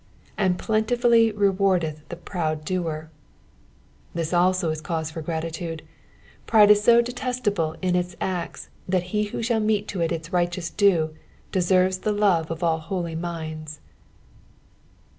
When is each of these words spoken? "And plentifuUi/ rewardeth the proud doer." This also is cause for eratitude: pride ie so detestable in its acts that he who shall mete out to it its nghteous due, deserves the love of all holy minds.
"And 0.35 0.57
plentifuUi/ 0.57 1.31
rewardeth 1.37 1.99
the 2.09 2.15
proud 2.15 2.65
doer." 2.65 3.11
This 4.15 4.33
also 4.33 4.71
is 4.71 4.81
cause 4.81 5.11
for 5.11 5.21
eratitude: 5.21 5.81
pride 6.47 6.71
ie 6.71 6.73
so 6.73 7.03
detestable 7.03 7.75
in 7.83 7.95
its 7.95 8.15
acts 8.19 8.71
that 8.89 9.03
he 9.13 9.25
who 9.25 9.43
shall 9.43 9.59
mete 9.59 9.83
out 9.83 9.87
to 9.89 10.01
it 10.01 10.11
its 10.11 10.29
nghteous 10.29 10.75
due, 10.75 11.13
deserves 11.51 11.99
the 11.99 12.13
love 12.13 12.49
of 12.49 12.63
all 12.63 12.79
holy 12.79 13.13
minds. 13.13 13.79